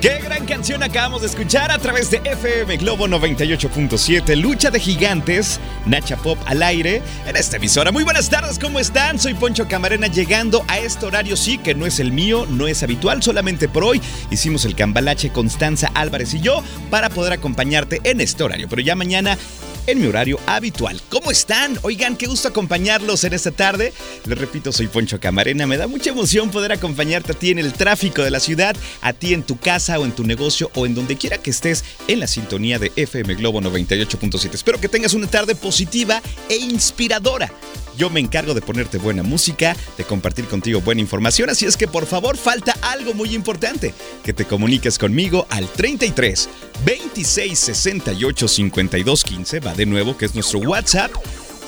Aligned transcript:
Qué 0.00 0.20
gran 0.22 0.44
canción 0.44 0.82
acabamos 0.82 1.22
de 1.22 1.28
escuchar 1.28 1.72
a 1.72 1.78
través 1.78 2.10
de 2.10 2.18
FM 2.18 2.76
Globo 2.76 3.08
98.7, 3.08 4.36
Lucha 4.36 4.70
de 4.70 4.78
Gigantes, 4.78 5.58
Nacha 5.86 6.18
Pop 6.18 6.38
al 6.44 6.62
aire 6.62 7.00
en 7.26 7.34
esta 7.34 7.56
emisora. 7.56 7.92
Muy 7.92 8.04
buenas 8.04 8.28
tardes, 8.28 8.58
¿cómo 8.58 8.78
están? 8.78 9.18
Soy 9.18 9.32
Poncho 9.32 9.66
Camarena 9.68 10.06
llegando 10.08 10.64
a 10.68 10.78
este 10.78 11.06
horario, 11.06 11.34
sí, 11.34 11.56
que 11.56 11.74
no 11.74 11.86
es 11.86 11.98
el 11.98 12.12
mío, 12.12 12.46
no 12.50 12.68
es 12.68 12.82
habitual, 12.82 13.22
solamente 13.22 13.68
por 13.68 13.84
hoy 13.84 14.02
hicimos 14.30 14.66
el 14.66 14.76
cambalache 14.76 15.30
Constanza 15.30 15.90
Álvarez 15.94 16.34
y 16.34 16.40
yo 16.40 16.62
para 16.90 17.08
poder 17.08 17.32
acompañarte 17.32 18.02
en 18.04 18.20
este 18.20 18.44
horario. 18.44 18.68
Pero 18.68 18.82
ya 18.82 18.96
mañana 18.96 19.38
en 19.86 20.00
mi 20.00 20.06
horario 20.06 20.38
habitual. 20.46 21.00
¿Cómo 21.08 21.30
están? 21.30 21.78
Oigan, 21.82 22.16
qué 22.16 22.26
gusto 22.26 22.48
acompañarlos 22.48 23.24
en 23.24 23.32
esta 23.32 23.50
tarde. 23.50 23.92
Les 24.24 24.38
repito, 24.38 24.72
soy 24.72 24.88
Poncho 24.88 25.20
Camarena. 25.20 25.66
Me 25.66 25.76
da 25.76 25.86
mucha 25.86 26.10
emoción 26.10 26.50
poder 26.50 26.72
acompañarte 26.72 27.32
a 27.32 27.34
ti 27.34 27.50
en 27.50 27.58
el 27.58 27.72
tráfico 27.72 28.22
de 28.22 28.30
la 28.30 28.40
ciudad, 28.40 28.76
a 29.00 29.12
ti 29.12 29.34
en 29.34 29.42
tu 29.42 29.58
casa 29.58 29.98
o 29.98 30.04
en 30.04 30.12
tu 30.12 30.24
negocio 30.24 30.70
o 30.74 30.86
en 30.86 30.94
donde 30.94 31.16
quiera 31.16 31.38
que 31.38 31.50
estés 31.50 31.84
en 32.08 32.20
la 32.20 32.26
sintonía 32.26 32.78
de 32.78 32.92
FM 32.96 33.34
Globo 33.34 33.60
98.7. 33.60 34.54
Espero 34.54 34.80
que 34.80 34.88
tengas 34.88 35.14
una 35.14 35.26
tarde 35.26 35.54
positiva 35.54 36.20
e 36.48 36.56
inspiradora. 36.56 37.52
Yo 37.96 38.10
me 38.10 38.20
encargo 38.20 38.52
de 38.52 38.60
ponerte 38.60 38.98
buena 38.98 39.22
música, 39.22 39.74
de 39.96 40.04
compartir 40.04 40.44
contigo 40.46 40.82
buena 40.82 41.00
información, 41.00 41.48
así 41.48 41.64
es 41.64 41.78
que 41.78 41.88
por 41.88 42.04
favor 42.04 42.36
falta 42.36 42.76
algo 42.82 43.14
muy 43.14 43.34
importante, 43.34 43.94
que 44.22 44.34
te 44.34 44.44
comuniques 44.44 44.98
conmigo 44.98 45.46
al 45.48 45.66
33 45.66 46.48
26 46.84 47.58
68 47.58 48.48
52 48.48 49.24
15, 49.24 49.60
va 49.60 49.74
de 49.74 49.86
nuevo, 49.86 50.16
que 50.16 50.26
es 50.26 50.34
nuestro 50.34 50.58
WhatsApp. 50.60 51.12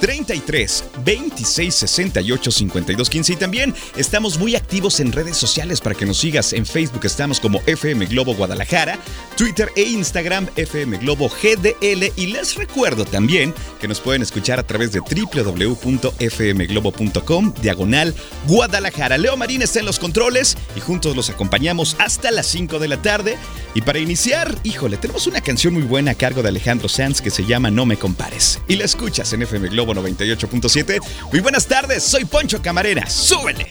33 0.00 0.84
26 1.04 1.74
68 1.74 2.50
52 2.50 3.10
15 3.10 3.32
y 3.32 3.36
también 3.36 3.74
estamos 3.96 4.38
muy 4.38 4.56
activos 4.56 5.00
en 5.00 5.12
redes 5.12 5.36
sociales 5.36 5.80
para 5.80 5.94
que 5.94 6.06
nos 6.06 6.18
sigas. 6.18 6.52
En 6.52 6.66
Facebook 6.66 7.04
estamos 7.04 7.38
como 7.40 7.60
FM 7.66 8.06
Globo 8.06 8.34
Guadalajara, 8.34 8.98
Twitter 9.36 9.70
e 9.76 9.82
Instagram 9.82 10.48
FM 10.56 10.98
Globo 10.98 11.28
GDL 11.28 12.12
y 12.16 12.26
les 12.26 12.54
recuerdo 12.54 13.04
también 13.04 13.54
que 13.80 13.88
nos 13.88 14.00
pueden 14.00 14.22
escuchar 14.22 14.58
a 14.58 14.62
través 14.62 14.92
de 14.92 15.00
www.fmglobo.com 15.00 17.54
diagonal 17.60 18.14
Guadalajara. 18.46 19.18
Leo 19.18 19.36
Marín 19.36 19.62
está 19.62 19.80
en 19.80 19.86
los 19.86 19.98
controles 19.98 20.56
y 20.76 20.80
juntos 20.80 21.16
los 21.16 21.30
acompañamos 21.30 21.96
hasta 21.98 22.30
las 22.30 22.46
5 22.46 22.78
de 22.78 22.88
la 22.88 23.02
tarde. 23.02 23.36
Y 23.74 23.82
para 23.82 23.98
iniciar, 23.98 24.56
híjole, 24.64 24.96
tenemos 24.96 25.26
una 25.26 25.40
canción 25.40 25.74
muy 25.74 25.82
buena 25.82 26.12
a 26.12 26.14
cargo 26.14 26.42
de 26.42 26.48
Alejandro 26.48 26.88
Sanz 26.88 27.20
que 27.20 27.30
se 27.30 27.44
llama 27.44 27.70
No 27.70 27.86
me 27.86 27.96
compares. 27.96 28.60
Y 28.66 28.76
la 28.76 28.84
escuchas 28.84 29.32
en 29.32 29.42
FM 29.42 29.68
Globo 29.68 29.87
98.7. 29.94 31.00
Muy 31.30 31.40
buenas 31.40 31.66
tardes, 31.66 32.02
soy 32.04 32.24
Poncho 32.24 32.60
Camarena. 32.62 33.08
¡Súbele! 33.08 33.70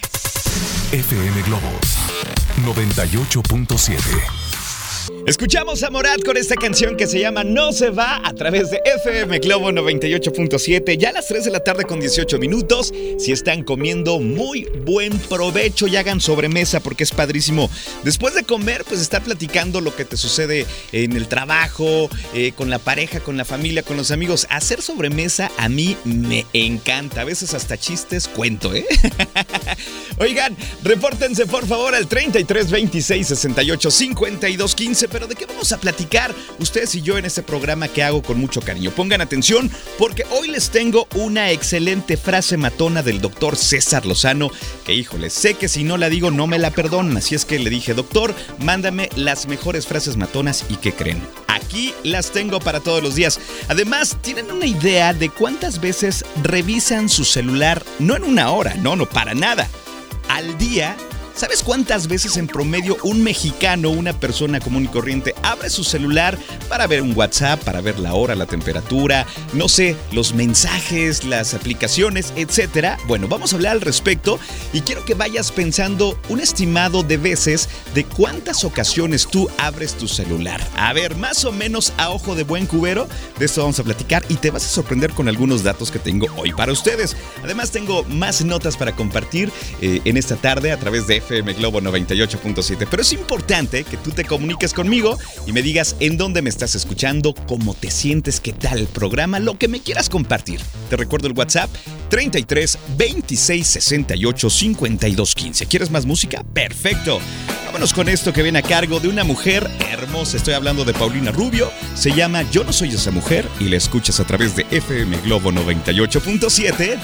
FM 0.91 1.41
Globo 1.44 1.69
98.7. 2.66 3.97
Escuchamos 5.27 5.83
a 5.83 5.89
Morat 5.89 6.23
con 6.23 6.38
esta 6.38 6.55
canción 6.55 6.95
que 6.95 7.05
se 7.05 7.19
llama 7.19 7.43
No 7.43 7.73
se 7.73 7.89
va 7.89 8.21
a 8.23 8.33
través 8.33 8.71
de 8.71 8.79
FM 8.85 9.39
Globo 9.39 9.71
98.7. 9.71 10.97
Ya 10.97 11.09
a 11.09 11.11
las 11.11 11.27
3 11.27 11.43
de 11.43 11.51
la 11.51 11.59
tarde 11.59 11.83
con 11.83 11.99
18 11.99 12.39
minutos. 12.39 12.93
Si 13.19 13.33
están 13.33 13.63
comiendo, 13.63 14.21
muy 14.21 14.69
buen 14.85 15.19
provecho 15.19 15.85
y 15.85 15.97
hagan 15.97 16.21
sobremesa 16.21 16.79
porque 16.79 17.03
es 17.03 17.11
padrísimo. 17.11 17.69
Después 18.05 18.35
de 18.35 18.43
comer, 18.43 18.85
pues 18.87 19.01
estar 19.01 19.21
platicando 19.21 19.81
lo 19.81 19.93
que 19.93 20.05
te 20.05 20.16
sucede 20.16 20.66
en 20.93 21.11
el 21.11 21.27
trabajo, 21.27 22.09
eh, 22.33 22.53
con 22.53 22.69
la 22.69 22.79
pareja, 22.79 23.19
con 23.19 23.35
la 23.35 23.43
familia, 23.43 23.83
con 23.83 23.97
los 23.97 24.11
amigos. 24.11 24.47
Hacer 24.49 24.81
sobremesa 24.81 25.51
a 25.57 25.67
mí 25.67 25.97
me 26.05 26.45
encanta. 26.53 27.19
A 27.19 27.25
veces 27.25 27.53
hasta 27.53 27.77
chistes 27.77 28.29
cuento, 28.29 28.73
¿eh? 28.73 28.85
Oigan, 30.19 30.55
repórtense 30.83 31.45
por 31.47 31.67
favor 31.67 31.95
al 31.95 32.07
33 32.07 32.71
26 32.71 33.27
68 33.27 33.91
52 33.91 34.73
15 34.73 35.16
pero 35.17 35.25
¿de 35.25 35.33
qué 35.33 35.47
vamos 35.47 35.72
a 35.72 35.79
platicar 35.79 36.31
ustedes 36.59 36.94
y 36.94 37.01
yo 37.01 37.17
en 37.17 37.25
este 37.25 37.41
programa 37.41 37.88
que 37.88 38.03
hago 38.03 38.22
con 38.22 38.39
mucho 38.39 38.61
cariño? 38.61 38.91
Pongan 38.91 39.19
atención 39.19 39.72
porque 39.97 40.23
hoy 40.29 40.47
les 40.47 40.69
tengo 40.69 41.07
una 41.16 41.50
excelente 41.50 42.17
frase 42.17 42.55
matona 42.55 43.01
del 43.01 43.19
doctor 43.19 43.55
César 43.55 44.05
Lozano 44.05 44.51
que 44.85 44.94
híjole, 44.94 45.31
sé 45.31 45.55
que 45.55 45.69
si 45.69 45.83
no 45.83 45.97
la 45.97 46.09
digo 46.09 46.29
no 46.29 46.45
me 46.45 46.59
la 46.59 46.69
perdonan, 46.69 47.17
así 47.17 47.33
es 47.33 47.45
que 47.45 47.57
le 47.57 47.72
dije, 47.72 47.95
doctor, 47.95 48.35
mándame 48.59 49.09
las 49.16 49.47
mejores 49.47 49.88
frases 49.88 50.17
matonas 50.17 50.66
y 50.69 50.75
¿qué 50.75 50.94
creen? 50.94 51.19
Aquí 51.47 51.95
las 52.03 52.29
tengo 52.29 52.59
para 52.59 52.79
todos 52.79 53.01
los 53.01 53.16
días. 53.16 53.39
Además, 53.69 54.17
¿tienen 54.22 54.51
una 54.51 54.67
idea 54.67 55.16
de 55.16 55.29
cuántas 55.29 55.81
veces 55.81 56.25
revisan 56.44 57.09
su 57.09 57.25
celular? 57.25 57.84
No 57.97 58.16
en 58.16 58.23
una 58.23 58.51
hora, 58.51 58.75
no, 58.75 58.95
no, 58.95 59.07
para 59.07 59.34
nada. 59.34 59.67
Al 60.29 60.59
día 60.59 60.95
¿Sabes 61.37 61.61
cuántas 61.61 62.07
veces 62.07 62.35
en 62.37 62.47
promedio 62.47 62.97
un 63.03 63.21
mexicano, 63.21 63.91
una 63.91 64.11
persona 64.11 64.59
común 64.59 64.85
y 64.85 64.87
corriente, 64.87 65.35
abre 65.43 65.69
su 65.69 65.83
celular 65.83 66.35
para 66.67 66.87
ver 66.87 67.03
un 67.03 67.15
WhatsApp, 67.15 67.63
para 67.63 67.79
ver 67.79 67.99
la 67.99 68.15
hora, 68.15 68.33
la 68.33 68.47
temperatura, 68.47 69.27
no 69.53 69.69
sé, 69.69 69.95
los 70.11 70.33
mensajes, 70.33 71.25
las 71.25 71.53
aplicaciones, 71.53 72.33
etcétera? 72.35 72.97
Bueno, 73.05 73.27
vamos 73.27 73.53
a 73.53 73.57
hablar 73.57 73.73
al 73.73 73.81
respecto 73.81 74.39
y 74.73 74.81
quiero 74.81 75.05
que 75.05 75.13
vayas 75.13 75.51
pensando 75.51 76.19
un 76.27 76.39
estimado 76.39 77.03
de 77.03 77.17
veces 77.17 77.69
de 77.93 78.03
cuántas 78.03 78.63
ocasiones 78.63 79.27
tú 79.27 79.47
abres 79.59 79.93
tu 79.93 80.07
celular. 80.07 80.59
A 80.75 80.91
ver, 80.93 81.15
más 81.17 81.45
o 81.45 81.51
menos 81.51 81.93
a 81.97 82.09
ojo 82.09 82.33
de 82.33 82.45
buen 82.45 82.65
cubero, 82.65 83.07
de 83.37 83.45
esto 83.45 83.61
vamos 83.61 83.79
a 83.79 83.83
platicar 83.83 84.25
y 84.27 84.37
te 84.37 84.49
vas 84.49 84.65
a 84.65 84.69
sorprender 84.69 85.11
con 85.11 85.29
algunos 85.29 85.61
datos 85.61 85.91
que 85.91 85.99
tengo 85.99 86.25
hoy 86.35 86.51
para 86.51 86.71
ustedes. 86.71 87.15
Además, 87.43 87.69
tengo 87.69 88.03
más 88.05 88.43
notas 88.43 88.75
para 88.75 88.95
compartir 88.95 89.51
eh, 89.81 90.01
en 90.03 90.17
esta 90.17 90.35
tarde 90.35 90.71
a 90.71 90.79
través 90.79 91.05
de 91.05 91.26
FM 91.27 91.53
Globo 91.53 91.81
98.7. 91.81 92.88
Pero 92.89 93.01
es 93.01 93.11
importante 93.11 93.83
que 93.83 93.97
tú 93.97 94.11
te 94.11 94.23
comuniques 94.23 94.73
conmigo 94.73 95.17
y 95.45 95.51
me 95.51 95.61
digas 95.61 95.95
en 95.99 96.17
dónde 96.17 96.41
me 96.41 96.49
estás 96.49 96.73
escuchando, 96.73 97.33
cómo 97.47 97.73
te 97.73 97.91
sientes, 97.91 98.39
qué 98.39 98.53
tal 98.53 98.79
el 98.79 98.88
programa, 98.88 99.39
lo 99.39 99.57
que 99.57 99.67
me 99.67 99.81
quieras 99.81 100.09
compartir. 100.09 100.61
Te 100.89 100.95
recuerdo 100.95 101.27
el 101.27 101.33
WhatsApp 101.33 101.69
33 102.09 102.77
26 102.97 103.67
68 103.67 104.49
52 104.49 105.35
15. 105.35 105.66
¿Quieres 105.66 105.91
más 105.91 106.05
música? 106.05 106.43
Perfecto. 106.53 107.19
Vámonos 107.66 107.93
con 107.93 108.07
esto 108.07 108.31
que 108.31 108.43
viene 108.43 108.59
a 108.59 108.63
cargo 108.63 109.01
de 109.01 109.09
una 109.09 109.25
mujer 109.25 109.69
hermosa. 109.91 110.37
Estoy 110.37 110.53
hablando 110.53 110.85
de 110.85 110.93
Paulina 110.93 111.31
Rubio. 111.31 111.69
Se 111.95 112.13
llama 112.13 112.43
Yo 112.51 112.63
no 112.63 112.71
soy 112.71 112.89
esa 112.89 113.11
mujer 113.11 113.45
y 113.59 113.66
la 113.66 113.75
escuchas 113.75 114.21
a 114.21 114.23
través 114.23 114.55
de 114.55 114.66
FM 114.71 115.17
Globo 115.25 115.51
98.7. 115.51 116.97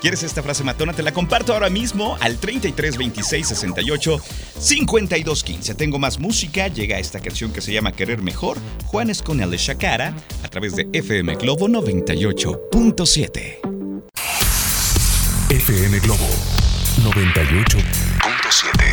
¿Quieres 0.00 0.22
esta 0.22 0.42
frase 0.42 0.62
matona? 0.64 0.92
Te 0.92 1.02
la 1.02 1.12
comparto 1.12 1.52
ahora 1.52 1.70
mismo 1.70 2.16
al 2.20 2.36
33 2.38 2.96
26 2.96 3.48
68 3.48 4.20
52 4.58 5.44
15. 5.44 5.74
Tengo 5.74 5.98
más 5.98 6.18
música. 6.18 6.68
Llega 6.68 6.98
esta 6.98 7.20
canción 7.20 7.52
que 7.52 7.60
se 7.60 7.72
llama 7.72 7.92
Querer 7.92 8.22
Mejor. 8.22 8.58
Juan 8.86 9.10
Esconel 9.10 9.50
de 9.50 9.56
Shakara 9.56 10.14
a 10.42 10.48
través 10.48 10.76
de 10.76 10.88
FM 10.92 11.36
Globo 11.36 11.68
98.7. 11.68 13.58
FM 15.50 15.98
Globo 16.00 16.26
98.7. 17.02 18.85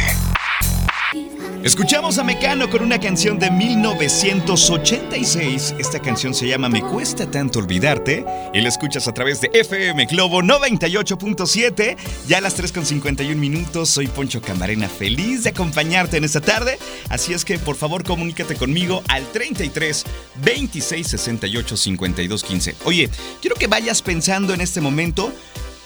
Escuchamos 1.63 2.17
a 2.17 2.25
Mecano 2.25 2.69
con 2.69 2.83
una 2.83 2.99
canción 2.99 3.39
de 3.39 3.49
1986. 3.49 5.75
Esta 5.79 6.01
canción 6.01 6.33
se 6.33 6.45
llama 6.45 6.67
Me 6.67 6.81
cuesta 6.81 7.31
tanto 7.31 7.59
olvidarte 7.59 8.25
y 8.53 8.59
la 8.59 8.67
escuchas 8.67 9.07
a 9.07 9.13
través 9.13 9.39
de 9.39 9.49
FM 9.53 10.07
Globo 10.07 10.41
98.7. 10.41 11.95
Ya 12.27 12.39
a 12.39 12.41
las 12.41 12.61
3.51 12.61 13.33
minutos 13.37 13.87
soy 13.87 14.07
Poncho 14.07 14.41
Camarena, 14.41 14.89
feliz 14.89 15.43
de 15.43 15.51
acompañarte 15.51 16.17
en 16.17 16.25
esta 16.25 16.41
tarde. 16.41 16.77
Así 17.07 17.31
es 17.31 17.45
que 17.45 17.57
por 17.57 17.77
favor 17.77 18.03
comunícate 18.03 18.55
conmigo 18.55 19.01
al 19.07 19.25
33 19.31 20.03
26 20.43 21.07
68 21.07 21.77
52 21.77 22.43
15. 22.43 22.75
Oye, 22.83 23.09
quiero 23.39 23.55
que 23.55 23.67
vayas 23.67 24.01
pensando 24.01 24.53
en 24.53 24.59
este 24.59 24.81
momento 24.81 25.31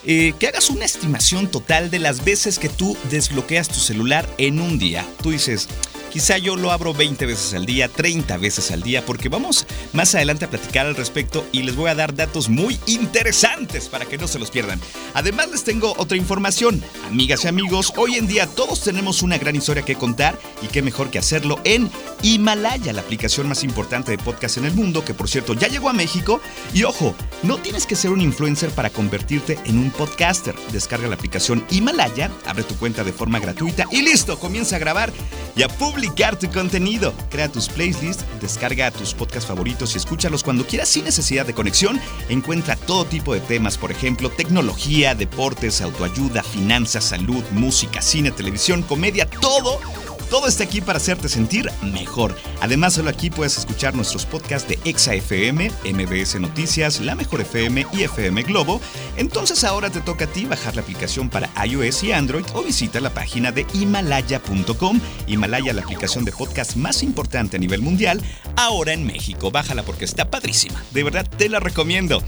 eh, 0.10 0.34
que 0.40 0.48
hagas 0.48 0.70
una 0.70 0.86
estimación 0.86 1.52
total 1.52 1.92
de 1.92 2.00
las 2.00 2.24
veces 2.24 2.60
que 2.60 2.70
tú 2.70 2.96
desbloqueas 3.12 3.68
tu 3.68 3.76
celular 3.76 4.28
en 4.38 4.62
un 4.62 4.80
día. 4.80 5.06
Tú 5.22 5.32
dices, 5.32 5.68
Quizá 6.12 6.38
yo 6.38 6.56
lo 6.56 6.72
abro 6.72 6.94
20 6.94 7.26
veces 7.26 7.54
al 7.54 7.66
día, 7.66 7.90
30 7.90 8.38
veces 8.38 8.72
al 8.72 8.82
día, 8.82 9.06
porque 9.06 9.28
vamos 9.28 9.68
más 9.92 10.16
adelante 10.16 10.46
a 10.46 10.50
platicar 10.50 10.86
al 10.86 10.96
respecto 10.96 11.46
y 11.52 11.64
les 11.64 11.76
voy 11.76 11.90
a 11.90 11.96
dar 11.96 12.16
datos 12.16 12.48
muy 12.48 12.80
interesantes 12.88 13.90
para 13.90 14.06
que 14.06 14.18
no 14.18 14.28
se 14.28 14.40
los 14.40 14.50
pierdan. 14.50 14.80
Además 15.14 15.50
les 15.52 15.64
tengo 15.66 15.94
otra 15.98 16.18
información. 16.18 16.82
Amigas 17.08 17.44
y 17.44 17.50
amigos, 17.50 17.92
hoy 17.98 18.16
en 18.16 18.28
día 18.28 18.48
todos 18.48 18.82
tenemos 18.82 19.22
una 19.22 19.38
gran 19.38 19.56
historia 19.56 19.84
que 19.84 19.96
contar 19.96 20.40
y 20.62 20.68
qué 20.68 20.82
mejor 20.82 21.10
que 21.10 21.20
hacerlo 21.20 21.60
en 21.66 21.90
Himalaya, 22.22 22.94
la 22.94 23.02
aplicación 23.02 23.50
más 23.50 23.64
importante 23.64 24.12
de 24.12 24.18
podcast 24.18 24.58
en 24.58 24.66
el 24.66 24.74
mundo, 24.74 25.04
que 25.04 25.14
por 25.14 25.28
cierto 25.28 25.54
ya 25.54 25.68
llegó 25.68 25.90
a 25.90 25.94
México. 25.94 26.40
Y 26.74 26.84
ojo, 26.84 27.16
no 27.44 27.58
tienes 27.58 27.86
que 27.86 27.96
ser 27.96 28.12
un 28.12 28.22
influencer 28.22 28.70
para 28.72 28.90
convertirte 28.90 29.60
en 29.66 29.78
un 29.78 29.92
podcaster. 29.92 30.56
Descarga 30.72 31.08
la 31.10 31.16
aplicación 31.16 31.66
Himalaya, 31.70 32.32
abre 32.46 32.64
tu 32.64 32.76
cuenta 32.76 33.04
de 33.04 33.12
forma 33.12 33.40
gratuita 33.40 33.86
y 33.92 34.02
listo, 34.02 34.40
comienza 34.40 34.78
a 34.78 34.80
grabar 34.80 35.12
y 35.56 35.64
a 35.64 35.68
publicar 35.68 35.97
publicar 35.98 36.38
tu 36.38 36.48
contenido. 36.52 37.12
Crea 37.32 37.52
tus 37.52 37.68
playlists, 37.68 38.24
descarga 38.40 38.92
tus 38.92 39.16
podcasts 39.16 39.48
favoritos 39.48 39.96
y 39.96 39.98
escúchalos 39.98 40.44
cuando 40.44 40.64
quieras 40.64 40.90
sin 40.90 41.06
necesidad 41.06 41.44
de 41.44 41.56
conexión. 41.56 42.00
Encuentra 42.30 42.76
todo 42.76 43.04
tipo 43.06 43.34
de 43.34 43.40
temas, 43.40 43.80
por 43.80 43.90
ejemplo, 43.90 44.30
tecnología, 44.30 45.16
deportes, 45.16 45.82
autoayuda, 45.82 46.44
finanzas, 46.44 47.04
salud, 47.06 47.44
música, 47.50 48.04
cine, 48.04 48.30
televisión, 48.30 48.84
comedia, 48.84 49.28
todo 49.28 49.80
todo 50.30 50.48
está 50.48 50.64
aquí 50.64 50.82
para 50.82 50.98
hacerte 50.98 51.30
sentir 51.30 51.70
mejor. 51.82 52.36
Además, 52.62 52.94
solo 52.94 53.10
aquí 53.10 53.30
puedes 53.30 53.58
escuchar 53.58 53.96
nuestros 53.96 54.26
podcasts 54.26 54.68
de 54.68 54.80
Exa 54.84 55.14
FM, 55.14 55.72
MBS 55.86 56.40
Noticias, 56.40 57.00
La 57.00 57.16
Mejor 57.16 57.42
FM 57.42 57.88
y 57.94 58.04
FM 58.04 58.44
Globo. 58.44 58.82
Entonces 59.16 59.64
ahora 59.64 59.90
te 59.90 60.02
toca 60.02 60.26
a 60.26 60.28
ti 60.28 60.46
bajar 60.46 60.76
la 60.76 60.82
aplicación 60.82 61.30
para 61.30 61.50
iOS 61.66 62.04
y 62.04 62.12
Android 62.12 62.46
o 62.54 62.64
visita 62.64 63.00
la 63.00 63.14
página 63.14 63.52
de 63.52 63.66
himalaya.com. 63.74 65.00
Himalaya, 65.28 65.74
la 65.74 65.82
aplicación 65.82 66.26
de 66.26 66.32
podcast 66.32 66.76
más 66.76 67.04
importante 67.04 67.58
a 67.58 67.60
nivel 67.60 67.82
mundial, 67.82 68.22
ahora 68.56 68.94
en 68.94 69.06
México. 69.06 69.52
Bájala 69.52 69.84
porque 69.84 70.06
está 70.06 70.30
padrísima. 70.30 70.84
De 70.92 71.04
verdad 71.04 71.28
te 71.38 71.50
la 71.50 71.60
recomiendo. 71.60 72.22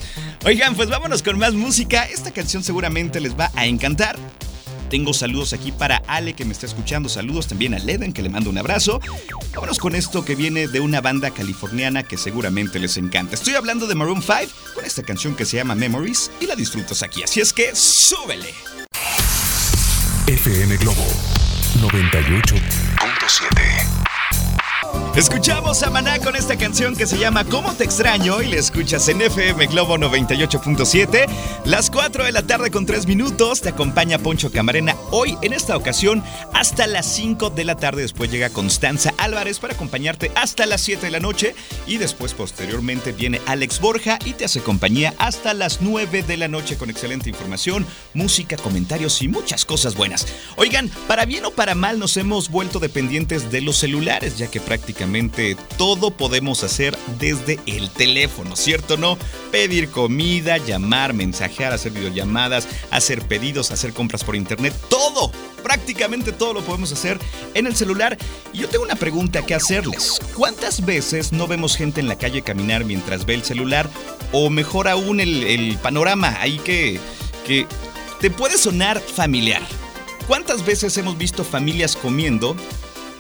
Oigan, 0.46 0.76
pues 0.76 0.90
vámonos 0.90 1.24
con 1.24 1.38
más 1.38 1.54
música. 1.54 2.06
Esta 2.06 2.32
canción 2.32 2.64
seguramente 2.64 3.20
les 3.20 3.38
va 3.38 3.52
a 3.56 3.66
encantar. 3.66 4.18
Tengo 4.90 5.14
saludos 5.14 5.54
aquí 5.54 5.72
para 5.72 5.98
Ale 6.08 6.34
que 6.34 6.46
me 6.46 6.54
está 6.54 6.66
escuchando. 6.66 7.10
Saludos 7.10 7.48
también 7.48 7.74
a 7.74 7.80
Leden 7.80 8.14
que 8.14 8.22
le 8.22 8.30
mando 8.30 8.50
un 8.50 8.58
abrazo. 8.58 9.00
Vámonos 9.54 9.78
con 9.78 9.96
esto 9.96 10.26
que 10.26 10.36
viene 10.36 10.68
de 10.68 10.80
una 10.80 11.02
banda 11.02 11.32
californiana 11.32 12.04
que 12.04 12.18
seguramente 12.18 12.80
les 12.80 12.98
encanta. 12.98 13.36
Estoy 13.36 13.56
hablando 13.56 13.88
de 13.88 13.96
Maroon 13.96 14.22
5 14.22 14.34
con 14.74 14.86
esta 14.86 15.04
canción 15.04 15.36
que 15.36 15.46
se 15.46 15.58
llama 15.58 15.76
Memories 15.76 16.32
y 16.40 16.48
la 16.48 16.56
disfrutas 16.56 17.04
aquí. 17.04 17.24
Así 17.24 17.40
es 17.40 17.54
que 17.54 17.76
súbele. 17.76 18.54
FM 20.28 20.78
Globo 20.78 21.06
98.7 21.82 24.19
Escuchamos 25.16 25.82
a 25.84 25.90
Maná 25.90 26.20
con 26.20 26.36
esta 26.36 26.56
canción 26.56 26.96
que 26.96 27.08
se 27.08 27.18
llama 27.18 27.44
¿Cómo 27.44 27.74
te 27.74 27.84
extraño? 27.84 28.42
y 28.42 28.48
le 28.48 28.58
escuchas 28.58 29.10
en 29.10 29.22
FM 29.22 29.66
Globo 29.68 29.98
98.7. 29.98 31.26
Las 31.66 31.90
4 31.90 32.26
de 32.26 32.32
la 32.32 32.44
tarde 32.44 32.70
con 32.70 32.86
3 32.86 33.08
minutos 33.08 33.62
te 33.62 33.70
acompaña 33.70 34.20
Poncho 34.20 34.52
Camarena 34.52 34.96
hoy 35.12 35.38
en 35.42 35.54
esta 35.54 35.76
ocasión 35.76 36.24
hasta 36.54 36.86
las 36.88 37.06
5 37.08 37.50
de 37.50 37.66
la 37.66 37.76
tarde. 37.76 38.04
Después 38.04 38.32
llega 38.32 38.52
Constanza 38.52 39.14
Álvarez 39.18 39.60
para 39.60 39.74
acompañarte 39.74 40.32
hasta 40.36 40.66
las 40.66 40.82
7 40.82 41.08
de 41.08 41.12
la 41.12 41.20
noche 41.20 41.56
y 41.88 41.98
después 41.98 42.34
posteriormente 42.34 43.12
viene 43.12 43.42
Alex 43.48 43.82
Borja 43.82 44.20
y 44.26 44.34
te 44.34 44.46
hace 44.46 44.62
compañía 44.62 45.16
hasta 45.18 45.54
las 45.54 45.82
9 45.82 46.24
de 46.24 46.38
la 46.38 46.48
noche 46.48 46.78
con 46.78 46.90
excelente 46.90 47.30
información, 47.30 47.86
música, 48.14 48.58
comentarios 48.58 49.22
y 49.22 49.28
muchas 49.28 49.66
cosas 49.66 49.96
buenas. 49.96 50.28
Oigan, 50.56 50.90
para 51.08 51.26
bien 51.26 51.46
o 51.46 51.52
para 51.52 51.74
mal 51.74 52.00
nos 52.00 52.16
hemos 52.16 52.50
vuelto 52.50 52.80
dependientes 52.80 53.52
de 53.52 53.62
los 53.62 53.78
celulares 53.78 54.38
ya 54.38 54.50
que 54.52 54.60
prácticamente 54.62 54.89
todo 55.78 56.12
podemos 56.12 56.64
hacer 56.64 56.98
desde 57.20 57.60
el 57.66 57.90
teléfono, 57.90 58.56
¿cierto 58.56 58.98
no? 58.98 59.18
Pedir 59.52 59.90
comida, 59.90 60.58
llamar, 60.58 61.14
mensajear, 61.14 61.74
hacer 61.74 61.92
videollamadas, 61.92 62.68
hacer 62.92 63.22
pedidos, 63.28 63.72
hacer 63.72 63.94
compras 63.94 64.24
por 64.24 64.36
internet, 64.36 64.74
todo, 64.90 65.32
prácticamente 65.64 66.32
todo 66.32 66.54
lo 66.54 66.62
podemos 66.62 66.92
hacer 66.92 67.20
en 67.54 67.68
el 67.68 67.76
celular. 67.76 68.18
Y 68.54 68.60
yo 68.60 68.70
tengo 68.70 68.84
una 68.84 68.96
pregunta 68.96 69.46
que 69.46 69.56
hacerles. 69.56 70.20
¿Cuántas 70.36 70.86
veces 70.86 71.32
no 71.32 71.48
vemos 71.48 71.76
gente 71.76 72.00
en 72.00 72.08
la 72.08 72.18
calle 72.18 72.42
caminar 72.42 72.86
mientras 72.86 73.26
ve 73.26 73.36
el 73.36 73.44
celular? 73.44 73.90
O 74.32 74.50
mejor 74.50 74.88
aún 74.88 75.20
el, 75.20 75.78
panorama 75.82 76.36
ahí 76.40 76.60
que, 76.60 77.00
que 77.46 77.66
te 78.20 78.30
puede 78.30 78.58
sonar 78.58 79.00
familiar. 79.00 79.62
¿Cuántas 80.28 80.64
veces 80.64 80.96
hemos 80.98 81.18
visto 81.18 81.44
familias 81.44 81.96
comiendo 81.96 82.56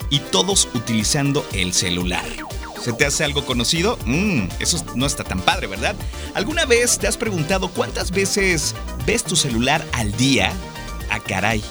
y 0.10 0.20
todos 0.20 0.68
utilizando 0.74 1.46
el 1.54 1.74
celular. 1.74 2.26
¿Se 2.82 2.94
te 2.94 3.06
hace 3.06 3.26
algo 3.26 3.46
conocido? 3.46 3.98
Mmm, 4.06 4.48
eso 4.60 4.84
no 4.96 5.06
está 5.06 5.24
tan 5.24 5.42
padre, 5.42 5.68
¿verdad? 5.68 5.96
¿Alguna 6.34 6.66
vez 6.66 6.98
te 6.98 7.08
has 7.08 7.18
preguntado 7.18 7.70
cuántas 7.70 8.12
veces 8.12 8.74
ves 9.06 9.24
tu 9.24 9.36
celular 9.36 9.86
al 9.92 10.14
día? 10.14 10.52
Ah, 11.10 11.20
caray. 11.20 11.62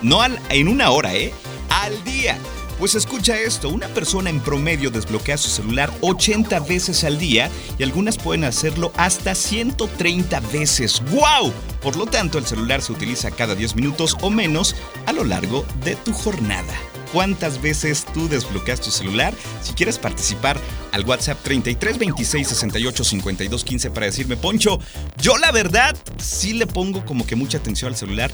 No 0.00 0.20
en 0.24 0.68
una 0.68 0.90
hora, 0.90 1.14
¿eh? 1.14 1.34
Al 1.68 2.02
día. 2.04 2.38
Pues 2.78 2.94
escucha 2.94 3.36
esto, 3.36 3.68
una 3.68 3.88
persona 3.88 4.30
en 4.30 4.38
promedio 4.38 4.90
desbloquea 4.90 5.36
su 5.36 5.48
celular 5.48 5.92
80 6.00 6.60
veces 6.60 7.02
al 7.02 7.18
día 7.18 7.50
y 7.76 7.82
algunas 7.82 8.16
pueden 8.16 8.44
hacerlo 8.44 8.92
hasta 8.96 9.34
130 9.34 10.38
veces. 10.52 11.02
¡Wow! 11.10 11.52
Por 11.82 11.96
lo 11.96 12.06
tanto, 12.06 12.38
el 12.38 12.46
celular 12.46 12.80
se 12.80 12.92
utiliza 12.92 13.32
cada 13.32 13.56
10 13.56 13.74
minutos 13.74 14.16
o 14.20 14.30
menos 14.30 14.76
a 15.06 15.12
lo 15.12 15.24
largo 15.24 15.66
de 15.84 15.96
tu 15.96 16.12
jornada 16.12 16.72
cuántas 17.12 17.60
veces 17.60 18.06
tú 18.12 18.28
desbloqueas 18.28 18.80
tu 18.80 18.90
celular. 18.90 19.34
Si 19.62 19.72
quieres 19.72 19.98
participar 19.98 20.58
al 20.92 21.04
WhatsApp 21.04 21.38
33 21.42 21.98
26 21.98 22.48
68 22.48 23.04
52 23.04 23.64
15 23.64 23.90
para 23.90 24.06
decirme, 24.06 24.36
Poncho, 24.36 24.78
yo 25.20 25.36
la 25.36 25.52
verdad 25.52 25.96
sí 26.18 26.52
le 26.52 26.66
pongo 26.66 27.04
como 27.04 27.26
que 27.26 27.36
mucha 27.36 27.58
atención 27.58 27.92
al 27.92 27.96
celular 27.96 28.30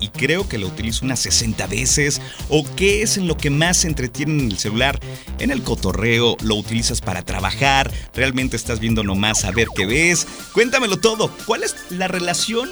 y 0.00 0.08
creo 0.08 0.48
que 0.48 0.58
lo 0.58 0.66
utilizo 0.66 1.04
unas 1.04 1.20
60 1.20 1.66
veces? 1.66 2.20
¿O 2.48 2.64
qué 2.76 3.02
es 3.02 3.16
en 3.16 3.26
lo 3.26 3.36
que 3.36 3.50
más 3.50 3.78
se 3.78 3.88
entretiene 3.88 4.42
en 4.42 4.50
el 4.50 4.58
celular? 4.58 5.00
En 5.38 5.50
el 5.50 5.62
cotorreo, 5.62 6.36
lo 6.42 6.54
utilizas 6.54 7.00
para 7.00 7.22
trabajar, 7.22 7.92
realmente 8.14 8.56
estás 8.56 8.80
viendo 8.80 9.02
nomás 9.02 9.44
a 9.44 9.50
ver 9.50 9.68
qué 9.74 9.86
ves. 9.86 10.26
Cuéntamelo 10.52 10.98
todo. 10.98 11.30
¿Cuál 11.46 11.64
es 11.64 11.76
la 11.90 12.08
relación 12.08 12.70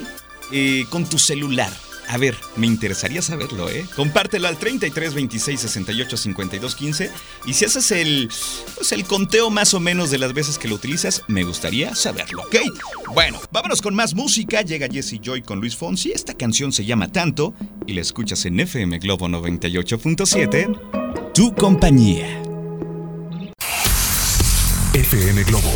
eh, 0.52 0.84
con 0.90 1.06
tu 1.06 1.18
celular? 1.18 1.70
A 2.08 2.18
ver, 2.18 2.36
me 2.56 2.66
interesaría 2.66 3.22
saberlo, 3.22 3.68
¿eh? 3.68 3.84
Compártelo 3.96 4.48
al 4.48 4.58
33 4.58 5.14
26 5.14 5.60
68 5.60 6.16
52 6.16 6.74
15 6.74 7.10
y 7.46 7.54
si 7.54 7.64
haces 7.64 7.90
el, 7.90 8.30
pues 8.76 8.92
el 8.92 9.04
conteo 9.04 9.50
más 9.50 9.74
o 9.74 9.80
menos 9.80 10.10
de 10.10 10.18
las 10.18 10.32
veces 10.32 10.58
que 10.58 10.68
lo 10.68 10.76
utilizas, 10.76 11.22
me 11.26 11.44
gustaría 11.44 11.94
saberlo, 11.94 12.42
¿ok? 12.42 12.56
Bueno, 13.14 13.40
vámonos 13.50 13.82
con 13.82 13.94
más 13.94 14.14
música. 14.14 14.62
Llega 14.62 14.88
Jesse 14.90 15.20
Joy 15.20 15.42
con 15.42 15.60
Luis 15.60 15.76
Fonsi. 15.76 16.12
Esta 16.12 16.34
canción 16.34 16.72
se 16.72 16.84
llama 16.84 17.10
Tanto 17.10 17.54
y 17.86 17.94
la 17.94 18.02
escuchas 18.02 18.44
en 18.46 18.60
FM 18.60 18.98
Globo 18.98 19.28
98.7. 19.28 21.32
Tu 21.32 21.54
compañía. 21.54 22.42
FM 24.94 25.42
Globo 25.44 25.72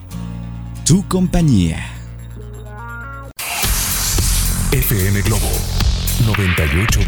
Tu 0.86 1.08
compañía. 1.08 1.97
FM 4.72 5.22
Globo 5.22 5.50
98.7. 6.26 7.06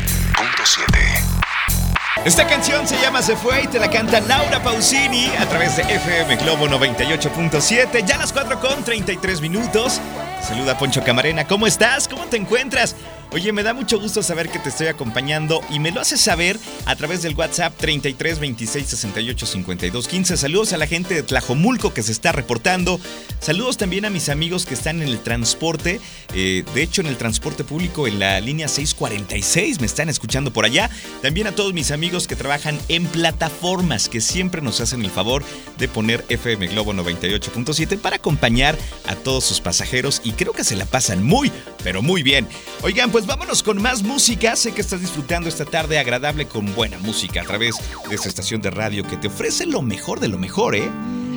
Esta 2.24 2.48
canción 2.48 2.88
se 2.88 3.00
llama 3.02 3.22
Se 3.22 3.36
fue 3.36 3.64
y 3.64 3.68
te 3.68 3.80
la 3.80 3.90
canta 3.90 4.22
Laura 4.22 4.64
Pausini 4.64 5.28
a 5.38 5.46
través 5.46 5.76
de 5.76 5.82
FM 5.84 6.38
Globo 6.38 6.68
98.7. 6.68 8.06
Ya 8.06 8.18
las 8.18 8.32
4 8.32 8.60
con 8.62 8.84
33 8.84 9.42
minutos. 9.42 10.00
Saluda 10.42 10.78
Poncho 10.78 11.04
Camarena, 11.04 11.46
¿cómo 11.46 11.68
estás? 11.68 12.08
¿Cómo 12.08 12.26
te 12.26 12.38
encuentras? 12.38 12.96
Oye, 13.32 13.54
me 13.54 13.62
da 13.62 13.76
mucho 13.76 14.00
gusto 14.00 14.24
saber 14.24 14.50
que 14.50 14.58
te 14.58 14.70
estoy 14.70 14.88
acompañando 14.88 15.62
y 15.70 15.80
me 15.80 15.92
lo 15.92 16.02
haces 16.02 16.20
saber 16.20 16.60
a 16.86 16.96
través 16.96 17.22
del 17.22 17.36
WhatsApp 17.36 17.78
33 17.78 18.40
26 18.40 18.88
68 18.88 19.46
52 19.46 20.08
15. 20.08 20.36
Saludos 20.36 20.74
a 20.74 20.78
la 20.78 20.88
gente 20.88 21.14
de 21.14 21.22
Tlajomulco 21.22 21.94
que 21.94 22.02
se 22.02 22.12
está 22.12 22.32
reportando. 22.32 23.00
Saludos 23.40 23.78
también 23.78 24.06
a 24.06 24.10
mis 24.10 24.30
amigos 24.30 24.66
que 24.66 24.74
están 24.74 25.04
en 25.04 25.10
el 25.10 25.20
transporte. 25.20 26.02
Eh, 26.34 26.64
de 26.74 26.82
hecho, 26.82 27.02
en 27.02 27.08
el 27.08 27.18
transporte 27.18 27.64
público 27.64 28.08
en 28.08 28.18
la 28.18 28.40
línea 28.42 28.68
646 28.68 29.80
me 29.80 29.86
están 29.86 30.10
escuchando 30.10 30.52
por 30.52 30.66
allá. 30.66 30.90
También 31.22 31.46
a 31.46 31.52
todos 31.52 31.72
mis 31.72 31.92
amigos 31.92 32.26
que 32.26 32.36
trabajan 32.36 32.80
en 32.88 33.06
plataformas 33.06 34.10
que 34.10 34.22
siempre 34.22 34.64
nos 34.64 34.82
hacen 34.82 35.06
el 35.06 35.12
favor 35.12 35.44
de 35.78 35.88
poner 35.88 36.26
FM 36.30 36.66
Globo 36.70 36.94
98.7 36.94 38.00
para 38.00 38.16
acompañar 38.16 38.76
a 39.06 39.14
todos 39.14 39.44
sus 39.44 39.62
pasajeros 39.62 40.20
y 40.24 40.32
creo 40.32 40.54
que 40.54 40.64
se 40.64 40.76
la 40.76 40.86
pasan 40.86 41.24
muy, 41.24 41.52
pero 41.84 42.02
muy 42.02 42.24
bien. 42.24 42.48
Oigan, 42.82 43.12
pues 43.12 43.19
vámonos 43.26 43.64
con 43.64 43.82
más 43.82 44.04
música. 44.04 44.56
Sé 44.56 44.72
que 44.72 44.82
estás 44.82 45.02
disfrutando 45.02 45.50
esta 45.50 45.66
tarde 45.66 45.98
agradable 46.00 46.48
con 46.48 46.74
buena 46.76 47.00
música 47.00 47.42
a 47.42 47.46
través 47.46 47.76
de 48.08 48.16
esta 48.16 48.30
estación 48.30 48.62
de 48.62 48.70
radio 48.70 49.04
que 49.04 49.18
te 49.18 49.28
ofrece 49.28 49.66
lo 49.66 49.82
mejor 49.82 50.20
de 50.20 50.28
lo 50.28 50.38
mejor, 50.38 50.76
¿eh? 50.76 50.88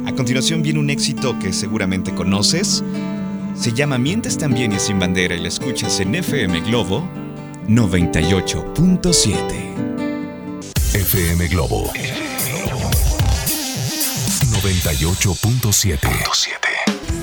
A 0.07 0.13
continuación 0.13 0.63
viene 0.63 0.81
un 0.81 0.91
éxito 0.91 1.39
que 1.39 1.53
seguramente 1.53 2.15
conoces. 2.15 2.83
Se 3.55 3.73
llama 3.73 3.99
Mientes 3.99 4.39
también 4.39 4.73
y 4.73 4.79
sin 4.79 4.99
bandera 4.99 5.35
y 5.35 5.41
la 5.41 5.49
escuchas 5.49 6.01
en 6.01 6.15
FM 6.15 6.61
Globo 6.63 7.07
98.7. 7.69 9.35
FM 10.95 11.49
Globo 11.49 11.93
98.7. 14.63 16.62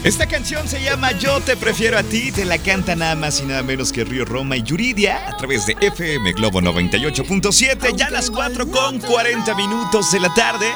Esta 0.04 0.28
canción 0.28 0.66
se 0.66 0.82
llama 0.82 1.12
Yo 1.12 1.42
te 1.42 1.58
prefiero 1.58 1.98
a 1.98 2.04
ti, 2.04 2.32
te 2.32 2.46
la 2.46 2.58
canta 2.58 2.96
nada 2.96 3.18
más 3.18 3.42
y 3.42 3.46
nada 3.46 3.64
menos 3.64 3.92
que 3.92 4.06
Río 4.06 4.24
Roma 4.24 4.56
y 4.56 4.64
Yuridia 4.64 5.28
a 5.28 5.36
través 5.36 5.66
de 5.66 5.76
FM 5.82 6.32
Globo 6.34 6.62
98.7, 6.62 7.98
ya 7.98 8.08
a 8.08 8.12
las 8.12 8.32
4 8.32 8.72
con 8.72 9.00
40 9.00 9.54
minutos 9.56 10.10
de 10.14 10.22
la 10.22 10.34
tarde. 10.34 10.68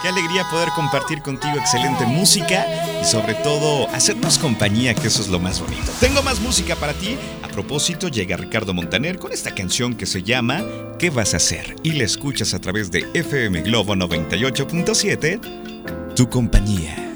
Qué 0.00 0.08
alegría 0.08 0.48
poder 0.48 0.68
compartir 0.76 1.22
contigo 1.22 1.56
excelente 1.56 2.06
música 2.06 2.68
y 3.02 3.04
sobre 3.04 3.34
todo 3.34 3.88
hacernos 3.88 4.38
compañía, 4.38 4.94
que 4.94 5.08
eso 5.08 5.22
es 5.22 5.28
lo 5.28 5.40
más 5.40 5.60
bonito. 5.60 5.90
Tengo 5.98 6.22
más 6.22 6.38
música 6.38 6.76
para 6.76 6.92
ti. 6.92 7.16
A 7.42 7.48
propósito, 7.48 8.06
llega 8.06 8.36
Ricardo 8.36 8.74
Montaner 8.74 9.18
con 9.18 9.32
esta 9.32 9.56
canción 9.56 9.96
que 9.96 10.06
se 10.06 10.22
llama 10.22 10.62
¿Qué 11.00 11.10
vas 11.10 11.34
a 11.34 11.38
hacer? 11.38 11.74
Y 11.82 11.94
la 11.94 12.04
escuchas 12.04 12.54
a 12.54 12.60
través 12.60 12.92
de 12.92 13.08
FM 13.12 13.62
Globo 13.62 13.96
98.7, 13.96 16.14
tu 16.14 16.30
compañía. 16.30 17.07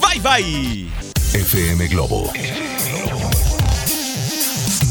Bye 0.00 0.20
bye. 0.20 0.88
FM 1.32 1.88
Globo 1.88 2.32